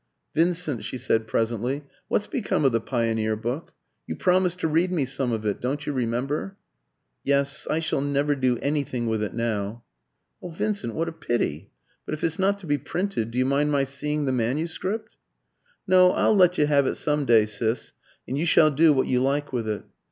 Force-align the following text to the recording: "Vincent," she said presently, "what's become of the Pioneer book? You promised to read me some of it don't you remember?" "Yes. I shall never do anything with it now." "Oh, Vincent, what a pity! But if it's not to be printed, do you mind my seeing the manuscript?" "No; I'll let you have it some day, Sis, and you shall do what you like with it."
"Vincent," 0.33 0.83
she 0.83 0.97
said 0.97 1.27
presently, 1.27 1.83
"what's 2.07 2.25
become 2.25 2.65
of 2.65 2.71
the 2.71 2.81
Pioneer 2.81 3.35
book? 3.35 3.71
You 4.07 4.15
promised 4.15 4.57
to 4.61 4.67
read 4.67 4.91
me 4.91 5.05
some 5.05 5.31
of 5.31 5.45
it 5.45 5.61
don't 5.61 5.85
you 5.85 5.93
remember?" 5.93 6.57
"Yes. 7.23 7.67
I 7.69 7.77
shall 7.77 8.01
never 8.01 8.33
do 8.33 8.57
anything 8.63 9.05
with 9.05 9.21
it 9.21 9.35
now." 9.35 9.83
"Oh, 10.41 10.49
Vincent, 10.49 10.95
what 10.95 11.07
a 11.07 11.11
pity! 11.11 11.69
But 12.05 12.15
if 12.15 12.23
it's 12.23 12.39
not 12.39 12.57
to 12.61 12.65
be 12.65 12.79
printed, 12.79 13.29
do 13.29 13.37
you 13.37 13.45
mind 13.45 13.71
my 13.71 13.83
seeing 13.83 14.25
the 14.25 14.31
manuscript?" 14.31 15.17
"No; 15.85 16.09
I'll 16.13 16.35
let 16.35 16.57
you 16.57 16.65
have 16.65 16.87
it 16.87 16.95
some 16.95 17.25
day, 17.25 17.45
Sis, 17.45 17.93
and 18.27 18.35
you 18.35 18.47
shall 18.47 18.71
do 18.71 18.93
what 18.93 19.05
you 19.05 19.21
like 19.21 19.53
with 19.53 19.69
it." 19.69 19.83